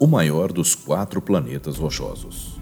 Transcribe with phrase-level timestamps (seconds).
[0.00, 2.58] o maior dos quatro planetas rochosos.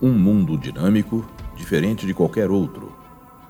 [0.00, 1.26] Um mundo dinâmico,
[1.56, 2.94] diferente de qualquer outro,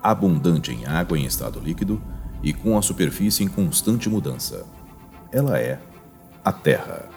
[0.01, 2.01] abundante em água em estado líquido
[2.41, 4.65] e com a superfície em constante mudança.
[5.29, 5.77] Ela é
[6.43, 7.09] a Terra.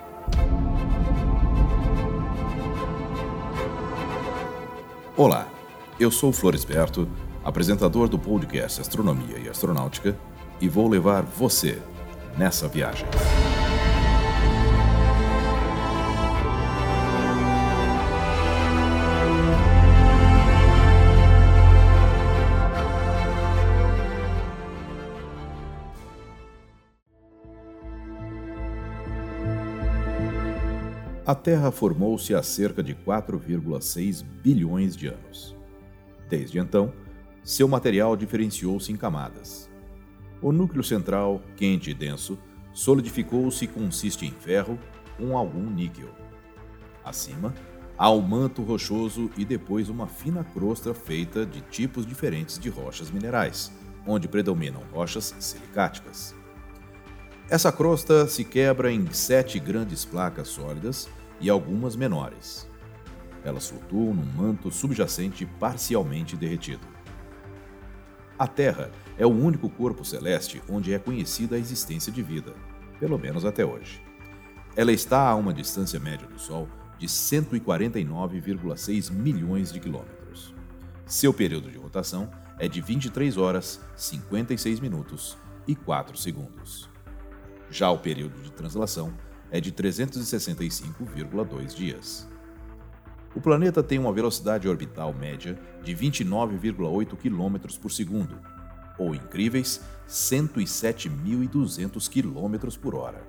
[5.16, 5.46] Olá,
[6.00, 7.08] eu sou Floresberto,
[7.44, 10.18] apresentador do podcast Astronomia e Astronáutica,
[10.60, 11.80] e vou levar você
[12.36, 13.06] nessa viagem.
[31.28, 35.54] A Terra formou-se há cerca de 4,6 bilhões de anos.
[36.26, 36.90] Desde então,
[37.44, 39.68] seu material diferenciou-se em camadas.
[40.40, 42.38] O núcleo central, quente e denso,
[42.72, 44.78] solidificou-se e consiste em ferro
[45.18, 46.08] com algum níquel.
[47.04, 47.52] Acima,
[47.98, 53.10] há o manto rochoso e depois uma fina crosta feita de tipos diferentes de rochas
[53.10, 53.70] minerais,
[54.06, 56.34] onde predominam rochas silicáticas.
[57.50, 61.06] Essa crosta se quebra em sete grandes placas sólidas
[61.40, 62.68] e algumas menores.
[63.44, 66.86] Elas flutuam num manto subjacente parcialmente derretido.
[68.38, 72.54] A Terra é o único corpo celeste onde é conhecida a existência de vida,
[73.00, 74.00] pelo menos até hoje.
[74.76, 80.54] Ela está a uma distância média do Sol de 149,6 milhões de quilômetros.
[81.06, 85.36] Seu período de rotação é de 23 horas, 56 minutos
[85.66, 86.88] e 4 segundos.
[87.70, 89.12] Já o período de translação
[89.50, 92.28] é de 365,2 dias.
[93.34, 98.38] O planeta tem uma velocidade orbital média de 29,8 km por segundo,
[98.98, 103.22] ou incríveis 107.200 km por hora.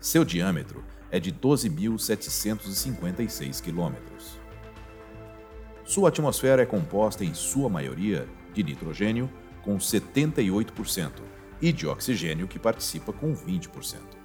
[0.00, 3.94] Seu diâmetro é de 12.756 km.
[5.84, 9.32] Sua atmosfera é composta em sua maioria de nitrogênio,
[9.62, 11.12] com 78%,
[11.62, 14.17] e de oxigênio, que participa com 20%.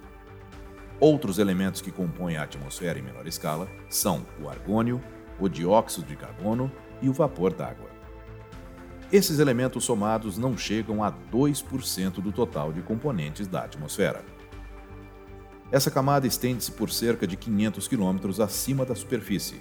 [1.00, 5.02] Outros elementos que compõem a atmosfera em menor escala são o argônio,
[5.40, 6.70] o dióxido de carbono
[7.02, 7.90] e o vapor d'água.
[9.12, 14.24] Esses elementos somados não chegam a 2% do total de componentes da atmosfera.
[15.70, 19.60] Essa camada estende-se por cerca de 500 quilômetros acima da superfície,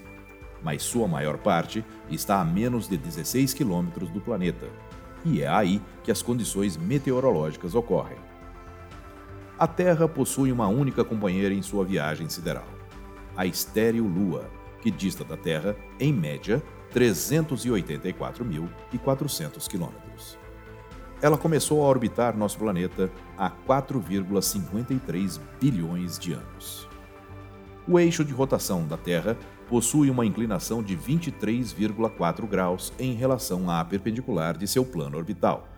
[0.61, 4.67] mas sua maior parte está a menos de 16 quilômetros do planeta,
[5.25, 8.32] e é aí que as condições meteorológicas ocorrem
[9.63, 12.67] a Terra possui uma única companheira em sua viagem sideral,
[13.33, 14.51] a estéreo Lua,
[14.81, 16.61] que dista da Terra, em média,
[16.93, 20.37] 384.400 quilômetros.
[21.21, 26.89] Ela começou a orbitar nosso planeta há 4,53 bilhões de anos.
[27.87, 29.37] O eixo de rotação da Terra
[29.69, 35.69] possui uma inclinação de 23,4 graus em relação à perpendicular de seu plano orbital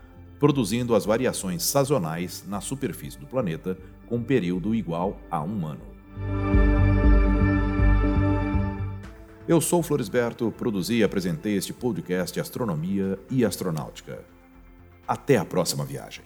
[0.45, 3.75] produzindo as variações sazonais na superfície do planeta
[4.06, 5.81] com período igual a um ano.
[9.47, 14.23] Eu sou Floresberto, produzi e apresentei este podcast Astronomia e Astronáutica.
[15.07, 16.23] Até a próxima viagem.